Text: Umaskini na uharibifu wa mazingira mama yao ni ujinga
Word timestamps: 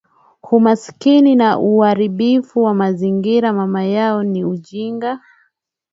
Umaskini 0.51 1.35
na 1.35 1.59
uharibifu 1.59 2.63
wa 2.63 2.73
mazingira 2.73 3.53
mama 3.53 3.83
yao 3.83 4.23
ni 4.23 4.45
ujinga 4.45 5.19